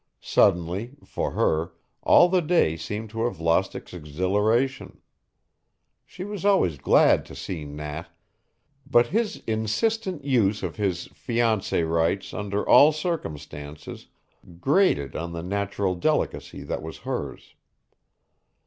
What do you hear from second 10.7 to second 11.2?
his